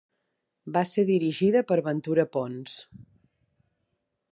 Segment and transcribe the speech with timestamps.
[0.77, 2.81] Va ser dirigida per Ventura Pons.